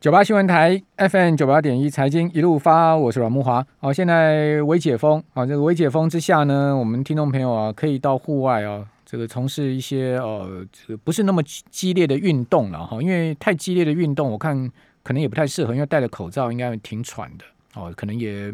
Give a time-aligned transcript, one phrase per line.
[0.00, 3.62] 九八新闻台 FM 九八点一财经一路发，我是阮慕华。
[3.80, 14.56] 好，现在微解封，啊，这个微解封之下呢，我们听众朋友啊，可以到户外啊，这个从事一些呃，这个不是那么激烈的运动了哈，因为太激烈的运动，我看
[15.02, 17.44] 可能也不太适合，因为戴着口罩应该挺喘的
[17.74, 18.50] 哦，可能也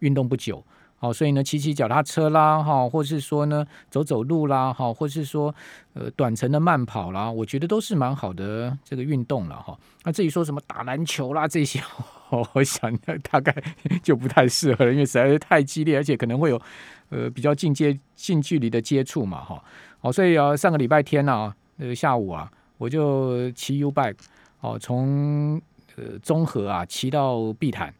[0.00, 0.62] 运动不久。
[1.02, 5.52] 好，所以呢，骑骑脚踏车啦，哈，或是说呢，走走路啦，哈，或是说，
[5.94, 9.74] 呃，短程的慢跑啦，我觉得都是蛮好的这个运动了，哈。
[10.04, 11.80] 那至于说什么打篮球啦这些，
[12.52, 12.94] 我想
[13.30, 13.50] 大概
[14.04, 16.60] 就不太适合了，因为实在是太激烈，而且可能会有
[17.08, 19.64] 呃比较近接近距离的接触嘛，哈。
[20.00, 24.18] 好，所以啊，上个礼拜天呢，呃，下午啊，我就骑 U bike，
[24.60, 25.58] 哦，从
[25.96, 27.90] 呃中和啊骑到碧潭。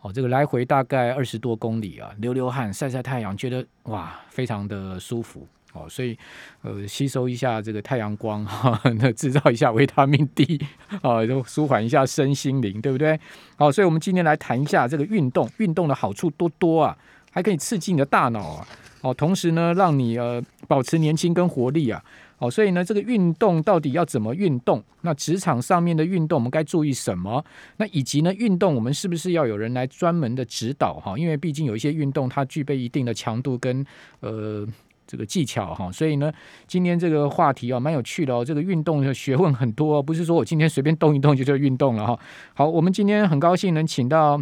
[0.00, 5.88] 哦，这个来回大概二十多公里啊，流流汗、晒晒太阳，觉得哇，非常的舒服哦。
[5.88, 6.16] 所以，
[6.62, 10.64] 呃，吸收一下这个太阳光哈，那制造一下维他命 D
[11.02, 13.18] 啊，就舒缓一下身心灵，对不对？
[13.56, 16.96] 好，所以我们今天来谈一下这个运动，运动的好处多多啊，
[17.32, 18.66] 还可以刺激你的大脑啊，
[19.00, 22.00] 哦，同时呢，让你呃保持年轻跟活力啊。
[22.40, 24.80] 好，所以呢，这个运动到底要怎么运动？
[25.00, 27.44] 那职场上面的运动，我们该注意什么？
[27.78, 30.94] 那以及呢，运动我们是不是要有人来专门的指导？
[30.94, 33.84] 哈，因为毕竟有一些运动它具备一定的强度跟
[34.20, 34.64] 呃
[35.04, 35.90] 这个技巧哈。
[35.90, 36.32] 所以呢，
[36.68, 38.44] 今天这个话题啊，蛮有趣的哦。
[38.44, 42.20] 这个运动的学问很多，不是说我今天随便动一动就叫运动了哈。
[42.54, 44.40] 好，我们今天很高兴能请到。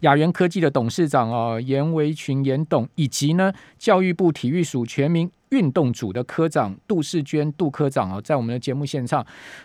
[0.00, 9.24] 雅元科技的董事长啊，严维群严董，以及呢教育部体育署全民运动组的科长杜世娟杜科长啊，在我们的节目现场。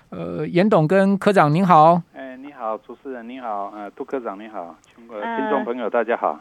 [0.10, 2.02] 呃，严董跟科长您好。
[2.14, 6.40] 哎，你好，主持人你好，呃，杜科长你好，全国听众朋友大家好。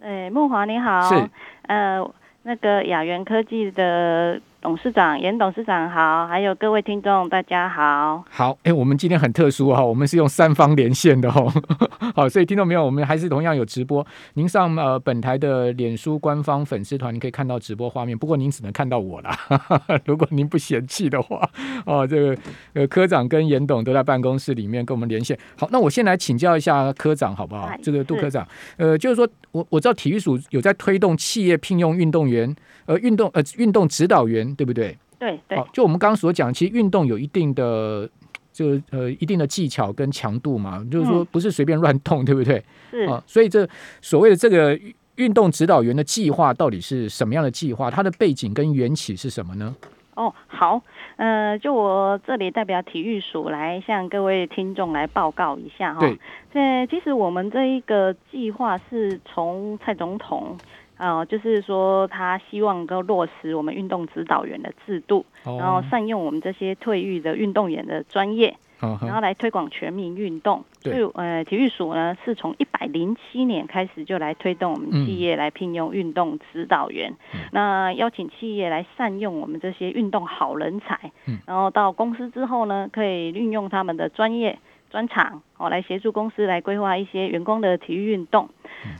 [0.00, 1.02] 哎，木华你好。
[1.08, 1.30] 是。
[1.62, 2.04] 呃，
[2.42, 4.40] 那个雅元科技的。
[4.62, 8.22] 董事长严董事长好，还有各位听众大家好。
[8.28, 11.50] 好，哎，我们今天很特殊哈，我们是用三方连线的哈。
[12.14, 14.06] 好，所以听众朋友，我们还是同样有直播。
[14.34, 18.16] 您上呃本台的脸书官方粉丝团，你可以看到直播画面。
[18.16, 19.34] 不过您只能看到我啦，
[20.04, 21.48] 如果您不嫌弃的话，
[21.86, 22.36] 哦，这个
[22.74, 25.38] 呃科长跟严董都在办公室里面跟我们连线。
[25.56, 27.70] 好，那我先来请教一下科长好不好？
[27.82, 32.54] 这个杜科长，呃，就是说我我知道体育署有在推动企业聘用运动员。
[32.86, 34.96] 呃，运动呃，运动指导员对不对？
[35.18, 35.58] 对对。
[35.58, 38.08] 好，就我们刚刚所讲，其实运动有一定的
[38.52, 42.62] 就呃一定的技巧跟强度嘛，就是说不是随便乱动，对不对？
[42.90, 43.22] 是啊。
[43.26, 43.68] 所以这
[44.00, 44.78] 所谓的这个
[45.16, 47.90] 运动指导员的计划到底是什么样的计划？
[47.90, 49.76] 它的背景跟缘起是什么呢？
[50.14, 50.82] 哦，好，
[51.16, 56.00] 呃，就我这里代表体育署来向各位听众来报告一下哈。
[56.00, 56.18] 对。
[56.52, 60.56] 这其实我们这一个计划是从蔡总统。
[61.00, 70.62] 哦，就是说他希望能够落实我们运动指导员的制度，然后善用我们这些退役的运动员的专业，然后来推广全民运动。
[70.82, 77.14] 对，呃，体育署呢是从一百零七年开始就来推动我们企业来聘用运动指导员，
[77.52, 81.12] 那邀请企业来善用我们这些运动好人才，
[81.46, 84.58] 然后到公司之后呢，可以运用他们的专业。
[84.90, 88.48] 专场哦，来协助公司来规划一些员工的体育运动。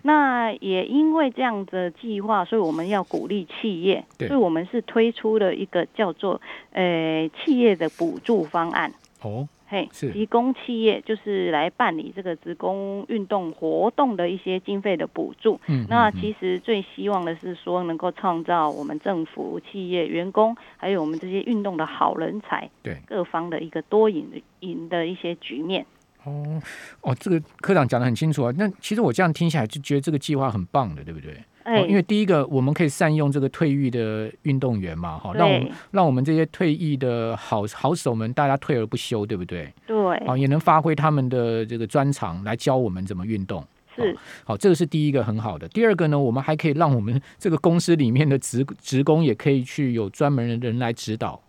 [0.02, 6.40] 那也因为这样的计划，所以我们要鼓励企业，所以我们是推出了一个叫做
[6.72, 8.92] 呃企业的补助方案。
[9.22, 9.48] 哦。
[9.72, 15.60] 嘿，提供企业就是来办理这个职工运动活动的一些经费的补助。
[15.68, 25.86] 嗯，那其实最希望的是说，能够创造我们政府、企业、员工，还有我们这些运动的好人才，对各方的一个多赢的赢的一些局面。
[26.24, 26.60] 哦
[27.02, 28.52] 哦，这个科长讲的很清楚啊。
[28.58, 31.32] 那其实我这样听起来就觉得这个计划很棒的，对不对？
[31.62, 39.72] 哎，因为第一个，我们可以善用这个退役的运动员嘛，哈，让我们让我们这些退役的好好手们，大家退而不休，对不对？
[39.86, 43.64] 对，啊，也能发挥他们的这个专长来教我们怎么运动。
[43.94, 45.68] 是，好，这个是第一个很好的。
[45.68, 51.40] 第二个呢，我们还可以让我们这个公司里面的职职工也可以去有专门的人来指导。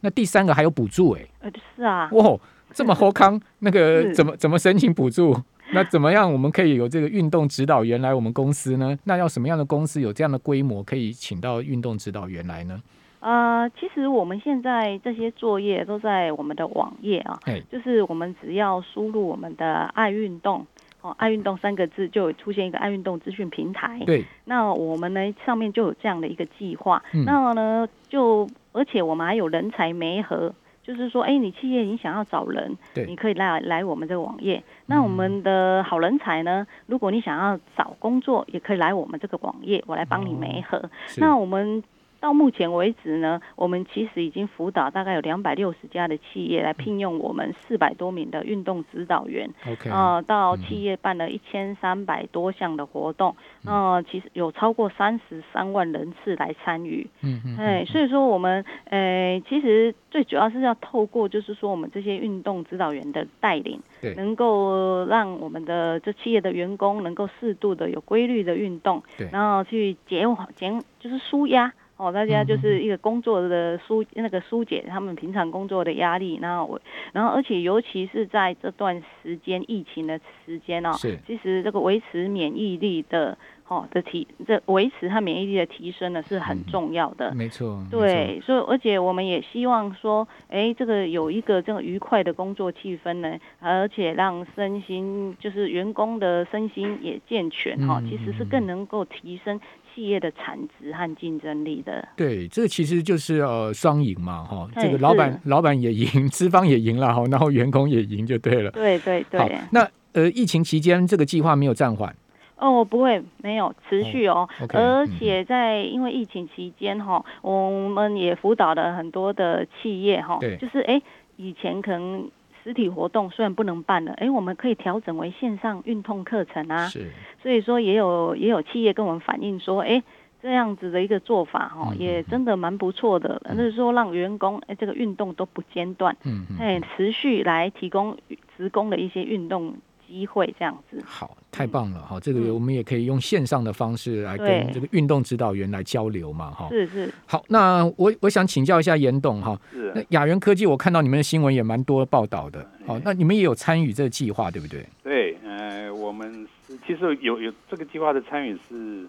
[0.00, 2.38] 那第三个还有补助，哎，呃，是啊，哇，
[2.72, 5.36] 这么好康，那个怎么怎么申请补助？
[5.72, 6.32] 那怎么样？
[6.32, 8.98] 我们可以有这个运动指导员来我们公司呢？
[9.04, 12.80] 那要什么样的公司有这样的规模，可以请到运动指导员来呢？
[13.20, 17.38] 呃，其实我们现在这些作业都在我们的网页啊，
[17.70, 20.64] 就是我们只要输入我们的“爱运动”
[21.02, 24.00] 哦，“爱运动”三个字，就出现一个“爱运动”资讯平台。
[24.06, 27.02] 对，那我们呢上面就有这样的一个计划。
[27.26, 30.54] 那呢，就而且我们还有人才媒合。
[30.88, 32.74] 就是说，哎，你企业你想要找人，
[33.06, 34.64] 你可以来来我们这个网页。
[34.86, 36.66] 那我们的好人才呢？
[36.86, 40.82] 如果你想要找工作，也可以来我们这个网页，我来帮你媒合。
[41.18, 41.84] 那我们
[42.20, 49.48] 到目前为止呢，我们其实已经辅导大概有两百六十家的企业来聘用我们四百多名的运动指导员。
[49.66, 57.08] OK，啊，到企业办了一千三百多项的活动，啊，其实有超过三十三万人次来参与。
[57.22, 57.56] 嗯嗯。
[57.56, 70.26] 哎，所以说我们，呃，其实最主要是要透过，就是说我们这些运动指导员的带领，对，能够让我们的这企业的员工能够适度的有规律的运动，对，然后去减
[70.56, 71.72] 减就是舒压。
[71.98, 76.80] 哦，大家就是一个工作的疏那个疏解他们平常工作的压力，然后我，
[77.12, 83.36] 然后而且尤其是在这段时间疫情的时间哦，是，其实这个维持免疫力的
[83.66, 99.60] 哦的提，这维持它免疫力的提升呢是很重要的，没错，对，所以而且我们也希望说，哎，这个有一个这个愉快的工作气氛呢，而且让身心就是员工的身心也健全哈，其实是更能够提升。
[99.98, 108.70] 企业的产值和竞争力的，对，这个其实就是呃双赢嘛，哈，这个老板老板也赢， 资方也赢了，哈，然后员工也赢就对了。
[108.70, 109.58] 对对对。
[109.72, 112.14] 那呃，疫情期间这个计划没有暂缓？
[112.58, 114.48] 哦，不会，没有持续哦。
[114.68, 121.02] 而且在因为疫情期间哈，我们也辅导了很多的企业哈，就是哎，
[121.36, 122.30] 以前可能。
[122.68, 126.86] 实体活动虽然不能办了，哎，我们可以调整为线上运动课程啊。
[126.88, 127.08] 是，
[127.42, 130.02] 所以说也有也有企业跟我们反映说，哎，
[130.42, 133.40] 这样子的一个做法哈，也真的蛮不错的。
[133.46, 138.14] 那是说让员工哎这个运动都不间断，嗯嗯，哎，持续来提供
[138.58, 139.74] 职工的一些运动。
[140.08, 142.18] 机会这样子，好，太棒了哈！
[142.18, 146.68] 这个我们也可以用线上的方式来跟这个运动指导员来交流嘛，哈。
[146.70, 147.12] 是是。
[147.26, 149.60] 好，那我我想请教一下严董哈。
[149.70, 149.92] 是。
[149.94, 152.66] 那雅元科技，我看到你们的新闻也蛮多报道的。
[152.86, 154.86] 好，那你们也有参与这个计划，对不对？
[155.04, 156.48] 对，呃，我们
[156.86, 159.06] 其实有有这个计划的参与是，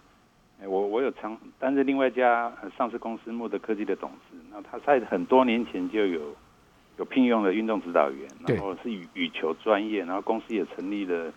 [0.68, 6.19] 我我有参担任另外一家上市公司莫德科技的董事，那他在很多年前就有。
[7.00, 11.31] 有聘用了运动指导员，然后是羽羽球专业，然后公司也成立了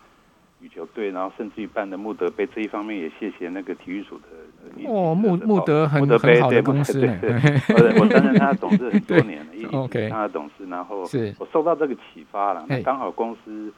[0.59, 4.23] 羽球队，然后甚至于办的穆德杯这一方面也谢谢那个体育署的。
[4.85, 11.07] 哦，穆穆德很很好的公司，对，我担任他的董事 很多年了，一直他的董事，然后
[11.37, 13.71] 我受到这个启发了，那刚好公司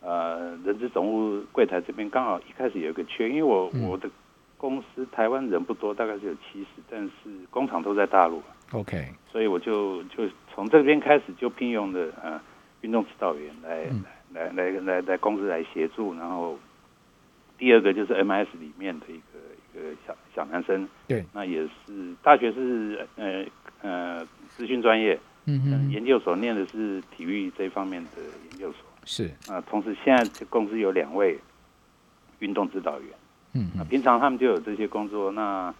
[0.00, 4.10] 呃人资总务柜台这边刚好一开始有一个缺，因为我我的
[4.58, 8.42] 公司台湾人不多，大概是有七十，但是工厂都在大陆。
[8.72, 12.38] OK，所以我就就从这边开始就聘用的呃
[12.82, 13.86] 运动指导员来
[14.34, 16.58] 来来来来公司来协助，然后
[17.56, 19.38] 第二个就是 MS 里面的一个
[19.72, 23.44] 一个小小男生，对，那也是大学是呃
[23.80, 29.30] 呃资讯专业，嗯嗯，研究所念的是体育这方面的研究所，是。
[29.50, 31.38] 啊，同时现在公司有两位
[32.40, 33.08] 运动指导员，
[33.52, 35.74] 嗯那，平常他们就有这些工作，那。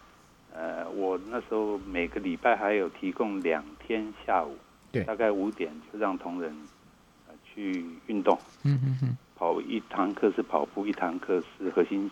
[0.50, 4.56] 呃，我那时候每个礼拜还有提供两天下午，
[4.90, 6.50] 对，大概五点就让同仁
[7.28, 12.10] 呃去运动，嗯嗯嗯，跑一堂课是跑步，一堂课是核心。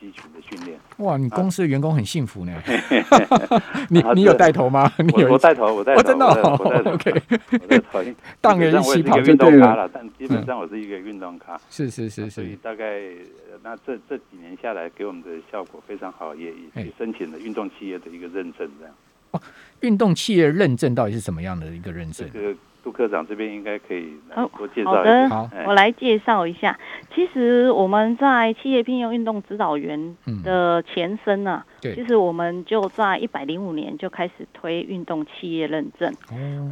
[0.00, 1.16] 基础的训练哇！
[1.16, 2.52] 你公司的员工很幸福呢。
[3.90, 4.90] 你你有带头吗？
[4.98, 6.26] 你有我带头，我带头，真的。
[6.26, 8.04] OK，我带头。
[8.40, 11.60] 当然 一起跑运动咖了，但基本上我是一个运动咖。
[11.70, 12.30] 是是是是。
[12.30, 13.00] 所以大概
[13.62, 18.94] 那这这几年下来，给我们的效果非常好，也也申请了运动企业的一个认证，这样。
[19.32, 19.40] 哦，
[19.80, 22.28] 运动企业认证到底是什么样的一个认证？
[22.32, 22.54] 这个。
[22.88, 24.14] 杜科长这边应该可以
[24.56, 25.28] 多介绍一下。
[25.28, 26.78] 好的，我来介绍一下。
[27.14, 36.10] 其实我们在企业聘用运动指导员的前身呢，其实我们就在一百零五年就开始推运动企业认证。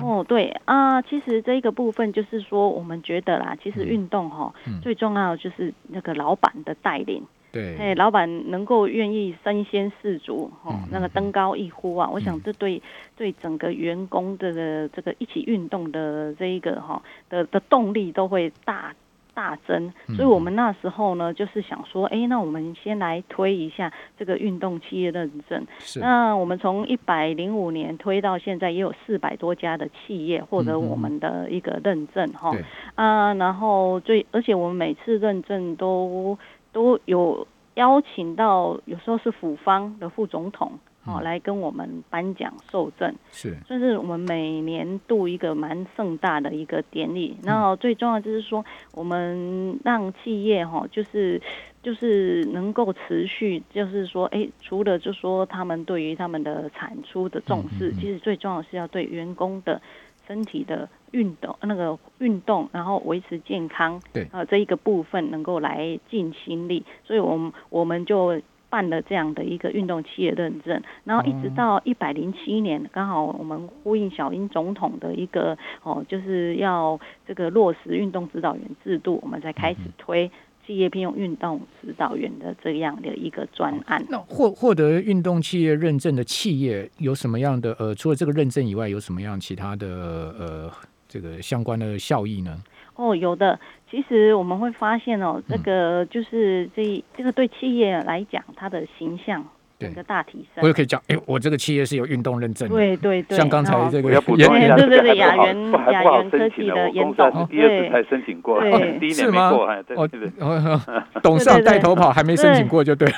[0.00, 4.50] 哦，对啊，其实这个部分就是说，我们觉得啦，其实运动哈，
[4.80, 7.22] 最重要的就是那个老板的带领。
[7.52, 12.82] 对，哎，老板能够愿意身先士卒，哦，那个登高一呼啊，我想这对
[13.16, 18.94] 对整个员工的这个一起运动的这一个哈的的动力都会大
[19.32, 19.90] 大增。
[20.16, 25.66] 所以我们那时候呢，就是想说，哎，那我们先来推一下这个运动企业认证。
[25.78, 26.00] 是。
[26.00, 32.54] 那我们从一百零五年推到现在，也有四百多家的企业获得我们的一个认证，哈。
[32.96, 36.36] 啊，然后最而且我们每次认证都。
[36.76, 40.70] 都有邀请到，有时候是府方的副总统
[41.06, 47.34] 哦，来跟我们颁奖受赠，是，这是我们每年度一个蛮盛大的一个典礼。
[47.42, 51.40] 然后最重要就是说，我们让企业哈，就是
[51.82, 59.80] 就是能够持续，就是说，哎，除了就说他们对于他们的产出的重视，其实最重要是要对员工的。
[60.26, 68.40] 身体的运动，那个运动，然后维持健康，对，啊，这一个部分能够来尽心力，所以，我们我们就。
[68.68, 80.28] 办了这样的一个运动企业认证，然后一直到一百零七年，刚好我们呼应小英总统的一个哦，就是要这个落实运动指导员制度，我们才开始推
[80.66, 84.04] 企业聘用运动指导员的这样的一个专案。
[84.08, 90.72] 那获获得运动企业认证的企业有什么样的呃，除了这个认证以外，有什么样其他的呃
[91.08, 92.60] 这个相关的效益呢？
[92.96, 93.58] 哦，有的。
[93.88, 99.46] 其实我们会发现哦，这个就是这这个对企业来讲，它的形象
[99.78, 100.62] 整个大提升。
[100.62, 102.68] 我也可以讲，哎，我这个企业是有运动认证。
[102.68, 103.36] 对对对。
[103.36, 108.60] 像刚才这个，对对对对，雅元雅元科技的严董，第二次才申请过，
[108.98, 109.66] 第一年没过，
[109.96, 110.80] 哦，
[111.22, 113.14] 董事长带头跑，还没申请过就对了。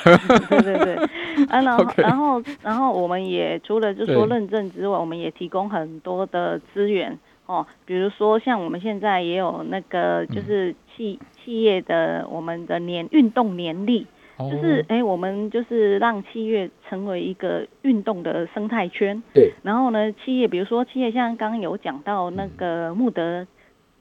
[0.48, 0.94] 对对对。
[1.46, 7.18] 啊，然后然后然后我们也除了就说认证之外，我们也提供很多的资源。
[7.46, 14.06] 哦，比如说像我们现在也有那个，就是企企业的我们的年运动年历，
[14.38, 19.22] 就是哎，我们就是让企业成为一个运动的生态圈。
[19.34, 19.52] 对。
[19.62, 23.46] 然后呢，企业比如说企业像刚刚有讲到那个穆德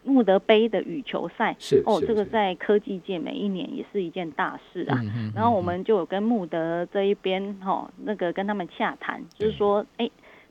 [0.03, 5.01] 穆德杯的羽球赛，是哦，这个在科技界每一年也是一件大事啊。
[5.15, 10.10] 嗯然后我们就有跟穆德这一边哈，那个跟他们洽谈，就是说哎。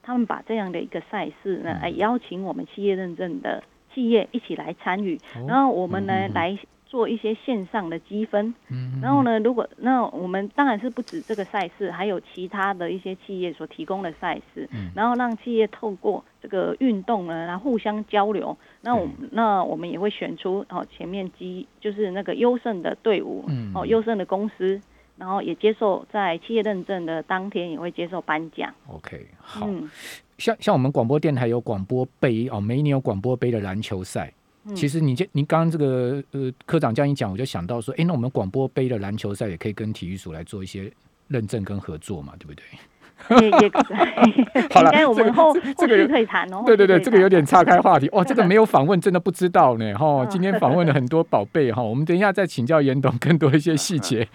[0.09, 3.61] 他们把这样的一个赛事呢，哎，邀请我们企业认证的
[3.93, 8.55] 企业一起来参与，然后我们呢来做一些线上的积分。
[8.69, 18.57] 嗯，然后呢，如果那我们当然是不止这个赛事，还有其他的一些企业所提供的赛事，嗯然后让企业透过这个运动呢然后互相交流。
[18.81, 24.81] 那我那我们也会选出哦前面积就是那个优胜的队伍，哦优胜的公司。
[25.19, 28.71] 然后也接受在企业认证的当天也会接受颁奖。
[28.87, 29.67] OK，好，
[30.37, 34.31] 像像我们广播电台有广播杯哦，每一年有广播杯的篮球赛。
[34.75, 40.91] 其实你这您刚刚这个呃科长这样一讲，我就想到说，哎，那我们广播杯的篮球赛也可以跟体育署来做一些
[41.29, 42.65] 认证跟合作嘛，对不对？
[43.41, 44.45] 也 也可以。
[44.71, 46.63] 好了，我们后这个可以谈哦。
[46.67, 48.09] 对对对，这个有点岔开话题。
[48.11, 49.95] 哇， 这个没有访问，真的不知道呢。
[49.95, 54.29] 哈，今天访问了很多宝贝哈，我们等一下再请教严董更多一些细节。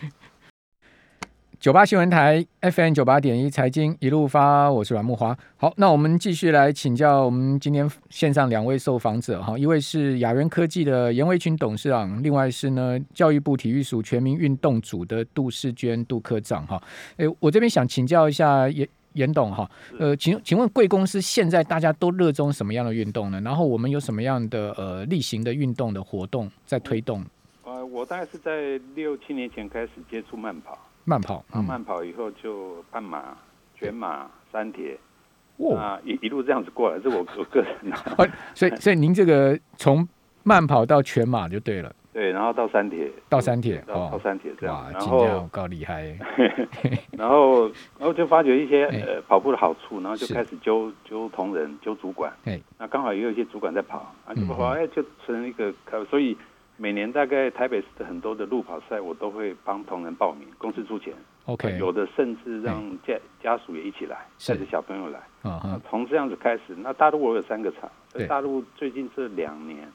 [1.62, 5.38] 九八新闻台 FM 九八点一财经一路发，我是阮木华。
[5.58, 16.82] 好，那我们继续来请教我们今天线上两位受访者哈，一位是雅元科技的严维群董事长，另外是呢教育部体育署全民运动组的杜世娟杜科长哈。
[17.18, 23.40] 诶，我这边想请教一下严严董哈，呃，请请问贵公司现在大家都热衷什么样的运动呢？
[23.42, 27.24] 然后我们有什么样的呃例行的运动的活动在推动？
[27.64, 30.76] 呃，我大概是在六七年前开始接触慢跑。
[31.04, 33.36] 慢跑，啊，慢跑以后就半马、
[33.76, 34.98] 全马、三铁，
[35.76, 37.72] 啊，一一路这样子过来，这我我个人。
[38.54, 40.08] 所以，所以您这个从
[40.44, 41.94] 慢跑到全马就对了。
[42.14, 44.92] 对，然后到三铁，到三铁，到三铁这样。
[44.92, 46.14] 然后够厉害。
[47.18, 47.68] 然后，
[47.98, 52.32] 然后就发觉一些呃跑步的好处，然后就开始揪揪同仁、揪主管。
[52.44, 55.74] 哎那刚好也有一些主管在跑，啊，就跑哎就成一个，
[56.10, 56.38] 所以。
[56.82, 61.14] 每年大概台北市的很多的路跑赛，我都会帮同仁报名，公司出钱。
[61.46, 65.20] OK，有的甚至让家家属也一起来，带着小朋友来。
[65.44, 67.88] 啊从这样子开始，那大陆我有三个厂，
[68.28, 69.88] 大陆最近这两年，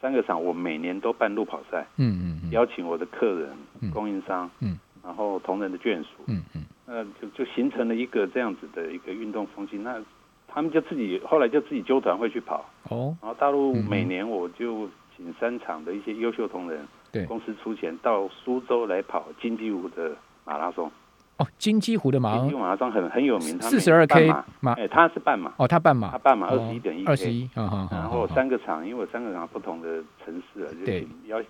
[0.00, 1.86] 三个厂我每年都办路跑赛。
[1.98, 9.78] 嗯嗯邀请我的客人、供应商，嗯，然后同仁的眷属，嗯嗯，那就就形成了一个这样子的一个运动风气。
[9.78, 10.02] 那
[10.48, 12.68] 他们就自己后来就自己纠团会去跑。
[12.90, 14.88] 哦，然后大陆每年我就。
[15.16, 20.90] 请三场的一些优秀同仁，对公司出钱到苏州来跑金鸡湖的马拉松。
[21.36, 25.52] 哦，金鸡湖的马，金鸡马拉松很很有名，四十二 K 马，哎，他是半马。
[25.56, 30.92] 哦，他半马，他半马二十一点一，二十一，然后三个场，因为三个场不同的城市啊，就
[31.26, 31.42] 要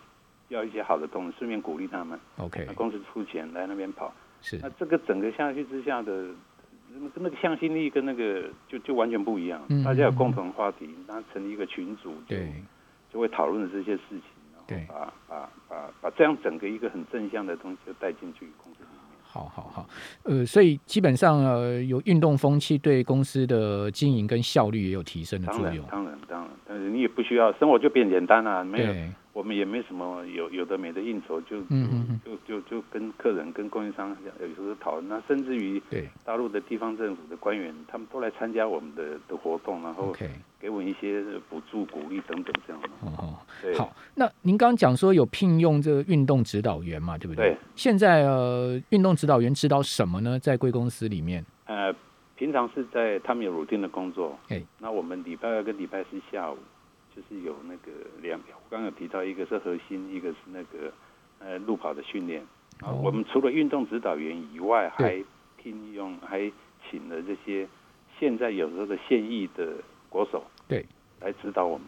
[0.48, 2.18] 要一些好的东西，顺便鼓励他们。
[2.38, 4.58] OK，那公司出钱来那边跑，是。
[4.62, 6.12] 那这个整个下去之下的，
[7.14, 9.60] 跟那个向心力跟那个就就完全不一样。
[9.84, 12.50] 大家有共同话题，那成立一个群组，对。
[13.14, 14.20] 就会讨论这些事情，
[14.68, 19.00] 然后把把把把这样整个一个很正向的东西就带进去公司里面。
[19.22, 19.88] 好好好，
[20.24, 25.86] 呃，所以基本上呃，有运动风气对公司的经营跟效率也有提升的作用。
[25.88, 28.92] 当然当然，但是你也不需要生活就变简单了，没有。
[29.44, 31.60] 我们也没什么有有的没的应酬，就
[32.24, 35.82] 就就就跟客人、跟供应商有时候讨论，那甚至于
[36.24, 40.16] 大陆的地方政府的官员，他们都来参加我们的的活动，然后
[40.58, 43.76] 给我们一些补助、鼓励等等这样的。
[43.76, 47.50] 好，那您刚刚讲说有聘用这个运动指导员嘛，对不对？
[47.50, 47.56] 对。
[47.76, 50.38] 现在呃，运动指导员指导什么呢？
[50.38, 51.44] 在贵公司里面？
[51.66, 51.94] 呃，
[52.34, 56.56] 平常是在他们有 routine 的工作，哎，那我们礼拜二跟礼拜四下午。
[57.14, 57.92] 就是有那个
[58.22, 60.92] 两，我刚刚有提到，一个是核心，一个是那个
[61.38, 62.42] 呃路跑的训练。
[62.80, 65.22] 啊，我们除了运动指导员以外，还
[65.56, 66.50] 聘用还
[66.90, 67.68] 请了这些
[68.18, 69.74] 现在有时候的现役的
[70.08, 70.84] 国手，对，
[71.20, 71.86] 来指导我们。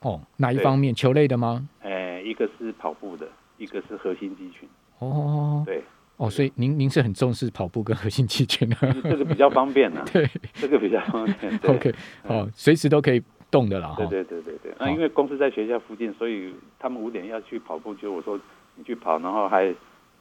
[0.00, 0.94] 哦，哪一方面？
[0.94, 1.68] 球类的吗？
[1.82, 4.68] 哎，一个是跑步的，一个是核心肌群。
[4.98, 5.82] 哦，对。
[6.16, 10.04] 哦，所以您您是很重视跑步跟核心肌群的，这个比较方便啊。
[10.12, 11.58] 对，这个比较方便。
[11.64, 13.94] OK，哦，随时都可以动的啦。
[13.96, 14.72] 对对对对对。
[14.78, 18.38] 那因为公司在学校附近，所以他们五点要去跑步，就我说
[18.76, 19.74] 你去跑，然后还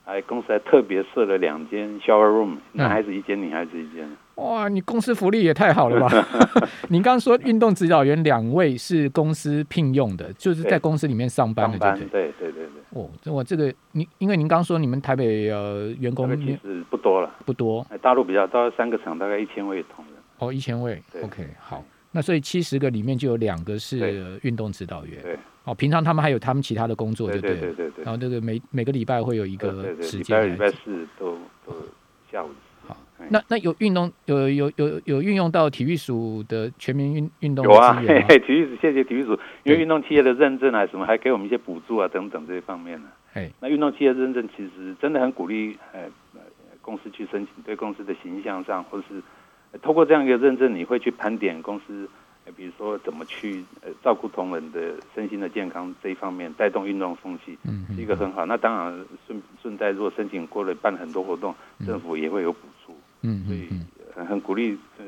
[0.03, 4.09] 还公司还特别设了两间 shower room，男孩子一间，女孩子一间。
[4.35, 6.09] 哇，你公司福利也太好了吧！
[6.87, 12.65] 你刚刚说运动指导员两位是公司聘用的， 就是在公司里面上班的，对对对对对。
[12.91, 17.85] 哦，我这个你，因为您刚说你们台北呃员工其实不多了，不多。
[18.01, 20.15] 大陆比较到三个厂，大概一千位同仁。
[20.39, 21.03] 哦，一千位。
[21.21, 21.83] OK，好。
[22.11, 25.21] 那所以七十个里面就有两个是运动指导员。
[25.21, 25.37] 对。
[25.65, 28.03] 哦，平常他们还有他们其他的工作，对对对对对。
[28.03, 31.73] 然后这个每每个礼拜会有一个时间，礼拜礼拜四都都
[32.31, 32.49] 下午。
[32.87, 32.97] 好
[33.29, 43.09] 那那有运动有有有有运用到体育署的全民运运动有啊，嘿嘿，体育署谢谢体育署，因为运动企业的认证啊什么，还给我们一些补助啊等等这些方面呢。
[43.33, 45.99] 哎，那运动企业认证其实真的很鼓励，呃，
[46.81, 49.21] 公司去申请，对公司的形象上，或是
[49.81, 52.09] 透过这样一个认证，你会去盘点公司，
[52.55, 58.45] 比如说怎么去呃照顾同仁的身心的健康这一方面，带动运动风气，嗯，是一个很好。
[58.45, 61.53] 那当然顺顺带，如果申请过了，办很多活动，
[61.85, 62.93] 政府也会有补助。
[63.21, 63.67] 嗯，所以
[64.15, 65.05] 很很鼓励呃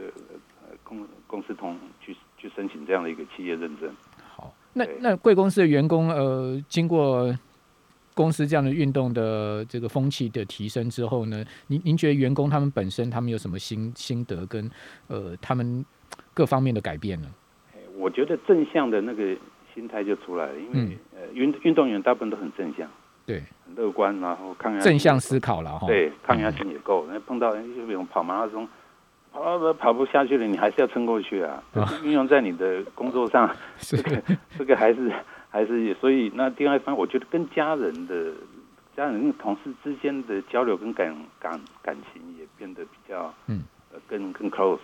[0.83, 3.89] 公公司同去去申请这样的一个企业认证。
[4.35, 7.35] 好，那那贵公司的员工呃，经过
[8.13, 14.69] 公司这样的运动的这个风气的提升之后呢，您您觉得员工他们本身他们有什么心心得跟
[15.07, 15.85] 呃他们
[16.33, 17.27] 各方面的改变呢？
[17.97, 19.35] 我觉得正向的那个
[19.73, 22.89] 心态就出来了，因为呃运运动员大部分都很正向。
[23.23, 25.85] 对，很乐观，然后抗压正向思考了哈。
[25.87, 27.05] 对，抗压性也够。
[27.07, 28.67] 那碰到就比如跑马拉松，
[29.31, 31.63] 跑跑不下去了，你还是要撑过去啊。
[32.03, 34.21] 运用在你的工作上， 这个
[34.57, 35.13] 这个还是
[35.51, 38.33] 还是所以那第二方，我觉得跟家人的
[38.97, 43.63] 家人、同事之间的交流跟感感感情也变得比较嗯，
[44.07, 44.79] 更更 close。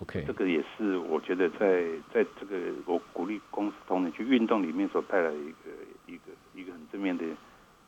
[0.00, 5.70] OK，这个也是我觉得在在这个我鼓励公司同仁去运动里面所带来一个
[6.06, 6.22] 一个
[6.54, 7.24] 一个很正面的。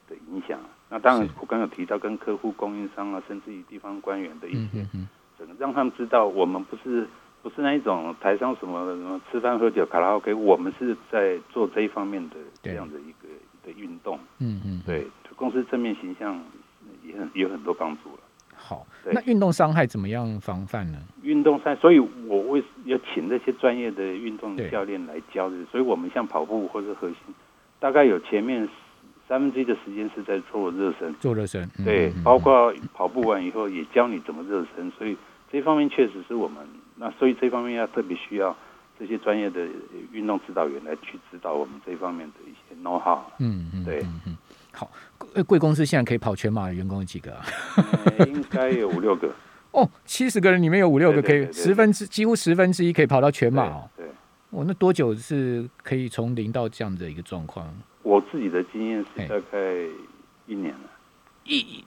[0.09, 4.87] 的影响，那当然我刚刚提到跟客户、供应商啊，甚至于地方官员的一些，
[5.37, 7.09] 整个让他们知道我们不是
[7.47, 13.29] 不是那一种台上什么什么吃饭喝酒卡拉 OK，我们是在做这一方面的这样的一个
[13.63, 15.07] 的运动，嗯嗯，对
[15.37, 16.43] 公司正面形象
[17.05, 18.19] 也很有很多帮助了。
[18.57, 20.99] 好，那运动伤害怎么样防范呢？
[21.23, 27.17] 运动伤，所以我为要请这些专业的运动教练来教的，所以我们像跑步或者核心，
[27.79, 28.69] 大概有前面。
[29.29, 35.17] 三分之一的时间是在做热身，做热身，对，包括跑步完以后也教你怎么热身，所以
[35.51, 36.65] 这方面确实是我们
[36.97, 38.57] 那，所以这方面要特别需要
[38.99, 39.67] 这些专业的
[40.13, 43.21] 运动指导员来去指导我们这方面的一些 know how。
[43.39, 44.37] 嗯嗯，对，嗯嗯
[44.73, 44.91] 好，
[45.47, 47.45] 贵公司现在可以跑全马的员工有几个啊？
[48.27, 49.31] 应该有五六个。
[49.73, 53.91] 哦，七十个人里面有五六个可以十分之几乎十分之一可以跑到全马哦。
[53.95, 54.07] 对，
[54.51, 57.75] 哦，那多久是可以从零到这样的一个状况？
[58.03, 59.59] 我自己的经验是大概
[60.47, 60.89] 一年了，
[61.45, 61.85] 一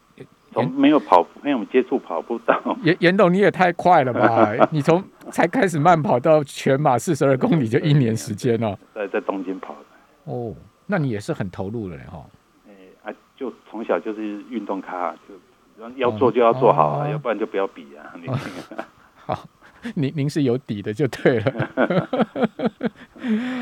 [0.51, 4.51] 从没有跑没有接触跑步到严严董你也太快了吧！
[4.71, 10.53] 你从才开始慢跑到全马四十二公里就一年时间了，在在东京跑的哦，
[10.87, 12.25] 那你也是很投入了哈。
[12.67, 18.13] 哎啊，就从小就是运动咖，就要做就要做好啊，要不然就不要比啊。
[19.15, 19.47] 好，
[19.95, 21.53] 您您是有底的就对了。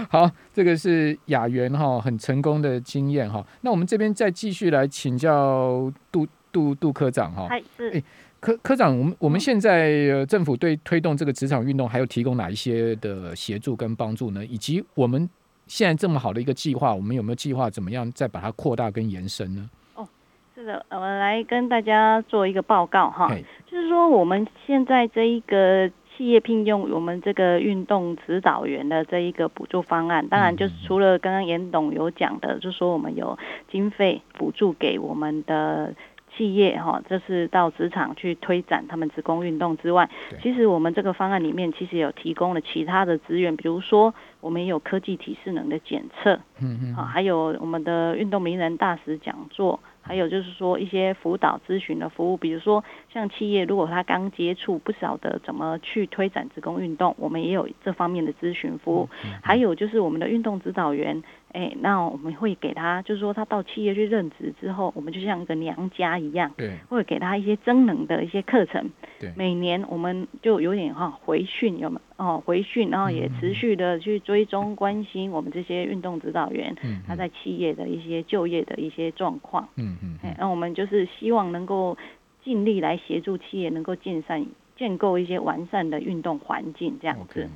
[0.09, 3.45] 好，这个是雅园哈，很成功的经验哈。
[3.61, 6.25] 那我们这边再继续来请教杜
[6.57, 7.47] 杜杜科长哈。
[7.77, 8.01] 是。
[8.39, 14.45] 科科长，我们我们现在政府对推动这个职场运动，还有提供哪一些的协助跟帮助呢？
[14.45, 15.27] 以及我们
[15.65, 19.69] 现在这么好的一个计划，我们有没有计划怎么样再把它扩大跟延伸呢？
[19.95, 20.07] 哦，
[20.55, 23.27] 是的，我们来跟大家做一个报告哈，
[23.65, 25.89] 就是说我们现在这一个。
[26.17, 33.37] 企业聘用我们这个运动指导员的这一个补助方案，当然就是除了刚刚严董有讲的，就说我们有
[33.71, 35.93] 经费补助给我们的
[36.37, 40.07] 企业哈，这是到职场去推展他们职工运动之外，
[40.41, 49.79] 其实我们这个方案里面其实有提供了其他的资源，比如说我们也有科技体适能的检测，嗯嗯，啊，还有我们的运动名人大使讲座。
[49.99, 52.81] 还有就是说一些辅导咨询的服务，比如说
[53.13, 59.09] 像企业如果他刚接触不晓得怎么去推展职工运动，我们也有这方面的咨询服务。
[59.43, 61.21] 还有就是我们的运动指导员
[61.53, 68.89] 哎，那我们会给他，就是说他到企业去任职之后，我们就像一个娘家一样，对，会给他一些增能的一些课程。
[69.19, 81.97] 对，每年我们就有点哈回训，有没哦回训，然后也持续的去追踪关心我们这些运动指导员，嗯，他在企业的一些就业的一些状况，嗯嗯，哎，那我们就是希望能够
[82.43, 87.49] 尽力来协助企业能够建善建构一些完善的运动环境，这样子。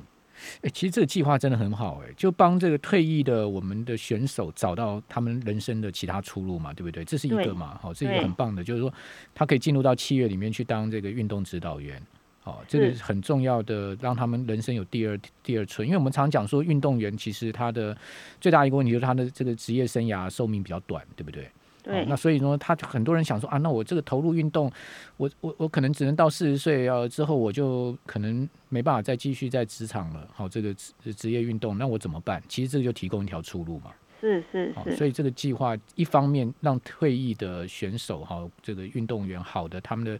[0.62, 7.04] 哎，其实这个计划真的很好，哎，就帮这个退役的我们的选手找到他们人生的其他出路嘛，对不对？
[7.04, 8.92] 这是一个嘛，好，这一个很棒的，就是说
[9.34, 12.00] 他可以进入到企业里面去当这个运动指导员，
[12.40, 15.86] 好，这个很重要的，让他们人生有第二第二春。
[15.86, 17.96] 因为我们常讲说，运动员其实他的
[18.40, 21.48] 最大一个问题就是他的这个职业生涯寿命比较短，对不对？
[21.82, 24.70] 对，那所以说，他很多人想说啊，那我这个投入运动，
[25.16, 30.28] 我我我可能只能到四十岁呃之后，我就可能没办法再继续在职场了。
[30.32, 32.40] 好，这个职职业运动，那我怎么办？
[32.48, 33.90] 其实这个就提供一条出路嘛。
[34.20, 34.96] 是是是。
[34.96, 40.16] 所以这个计划一方面让退役的选手哈，这个运动员好的他们的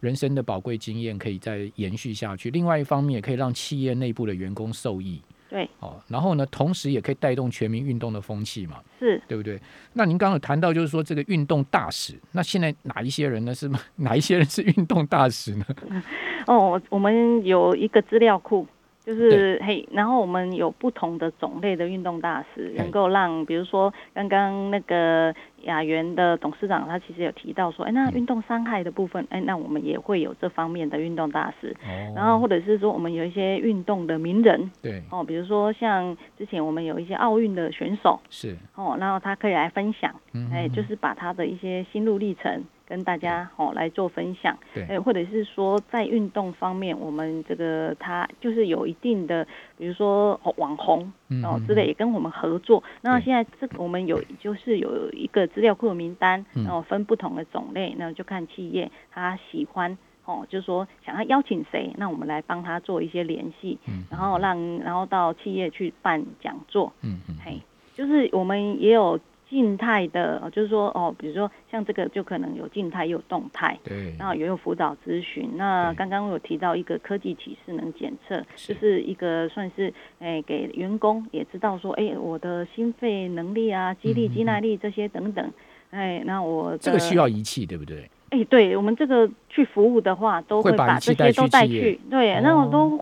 [0.00, 5.22] 人生的宝贵经验可以再延续下去；另外一方面也可以让企业内部的员工受益。
[5.48, 9.60] 对，哦，然后呢，同时也可以带动全民运动的风气嘛，是对不对？
[9.92, 13.54] 那您刚刚有谈到，就是说这个运动大使，那现在哪一些人呢？
[13.54, 15.64] 是 哪一些人是运动大使呢？
[16.46, 18.66] 哦，我们有一个资料库。
[19.06, 31.68] 就是嘿，然后我们有不同的种类的运动大使，能够让，比如说刚刚那个雅园的董事长，他其实有提到说，哎，那运动伤害的部分，哎，那我们也会有这方面的运动大使。
[31.84, 32.12] 哦。
[32.16, 34.68] 然后或者是说，我们有一些运动的名人。
[34.82, 35.00] 对。
[35.12, 38.18] 哦，比如说像之前我们有一些奥运的选手。
[38.28, 38.56] 是。
[38.74, 40.12] 哦，然后他可以来分享，
[40.52, 42.64] 哎，就是把他的一些心路历程。
[42.86, 49.46] 跟大家哦来做分享，对，或者是说在运动方面，我们这个他就是有一定的，
[49.76, 52.82] 比如说网红哦之类，也跟我们合作。
[53.02, 63.78] 那现在这个我们有就是有一个资料库的名单，然后分不同的种类，那就看企业他喜欢哦，就是说想要邀请谁，那我们来帮他做一些联系，
[64.10, 67.60] 然后让然后到企业去办讲座，嗯嗯，嘿，
[67.94, 69.18] 就是我们也有。
[69.48, 75.50] 静态的，就是说哦，比如说像这个就可能有静态，也有动态，对，然后也有辅导咨询。
[75.54, 85.52] 那刚刚我有提到一个科技启示能检测，就是一个算是诶给员工也知道说，哎，我的心肺能力啊、肌力、肌耐力这些等等，
[85.90, 88.10] 哎，那我这个需要仪器对不对？
[88.30, 93.00] 哎，对我们这个去服务的话，都会把这些都带去，对，那我都。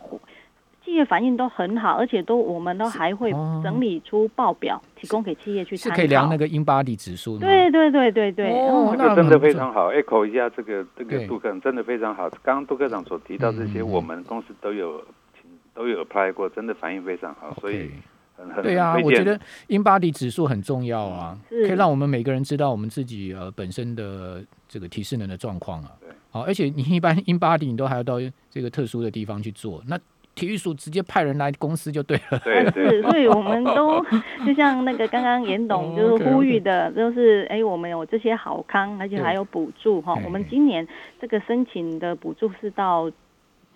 [0.85, 5.97] 企业反应都很好，而且都我们都还会整理出报表，提供给企业去参考。
[5.97, 9.90] 是可以量那个 InBody 指数对对对对对，哦，那真的非常好。
[9.90, 12.29] echo 一下这个这个杜科真的非常好。
[12.42, 15.03] 刚刚杜科长所提到这些，我们公司都有
[15.73, 17.90] 都有 apply 过，真的反应非常好，所以
[18.62, 18.97] 对啊。
[19.03, 25.92] 我觉得 InBody 指数很重要啊，可以让我们每个人知道我们自己呃本身的这个提示能的状况啊。
[25.99, 28.18] 对，好，而且你一般 InBody 你都还要到
[28.51, 29.99] 这个特殊的地方去做那。
[30.35, 32.38] 体育署直接派人来公司就对了，
[32.73, 34.05] 是，所以我们都
[34.44, 40.14] 就像那个刚刚严董就是呼吁的，就是哎，我们有这些好康，而且还有补助哈。
[40.25, 40.87] 我们今年
[41.20, 43.11] 这个申请的补助是到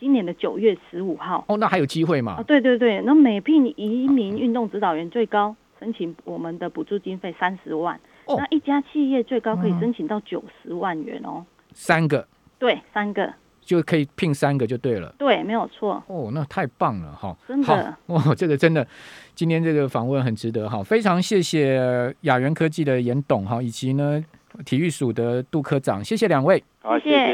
[0.00, 1.44] 今年的九月十五号。
[1.48, 2.42] 哦，那还有机会吗？
[2.46, 11.44] 对对对，那每聘一名运动指导员最高申请我们的补助经费三十万，那一家企业最高可以申请到九十万元哦。
[11.72, 12.26] 三个？
[12.58, 13.32] 对，三个。
[13.68, 16.02] 就可以聘三个就对了，对，没有错。
[16.06, 17.36] 哦，那太棒了哈！
[17.46, 18.86] 真的，哇，这个真的，
[19.34, 24.24] 今天这个访问很值得哈，非常谢谢雅园科技的严董哈，以及呢
[24.64, 27.26] 体育署的杜科长，谢谢两位，好，谢谢。